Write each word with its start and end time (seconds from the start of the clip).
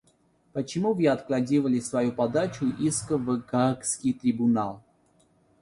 Почему 0.53 0.93
вы 0.95 1.07
откладывали 1.07 1.79
свою 1.79 2.11
подачу 2.11 2.65
исков 2.79 3.21
в 3.21 3.37
Гаагский 3.47 4.13
трибунал? 4.13 4.81